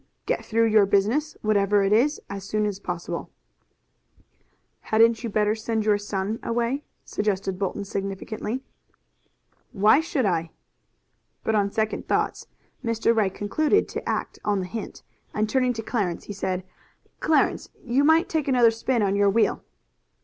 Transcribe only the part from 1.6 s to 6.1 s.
it is, as soon as possible." "Hadn't you better send your